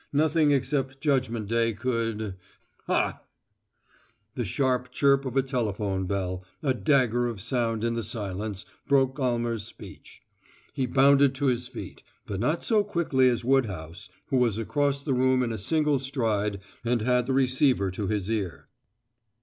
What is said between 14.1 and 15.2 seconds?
who was across the